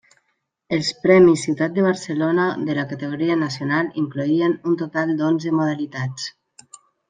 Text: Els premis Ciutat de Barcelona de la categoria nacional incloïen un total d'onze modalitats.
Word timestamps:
Els 0.77 0.87
premis 1.03 1.43
Ciutat 1.47 1.75
de 1.75 1.83
Barcelona 1.87 2.47
de 2.71 2.77
la 2.79 2.87
categoria 2.93 3.37
nacional 3.43 3.93
incloïen 4.05 4.59
un 4.73 4.81
total 4.83 5.15
d'onze 5.23 5.57
modalitats. 5.63 6.31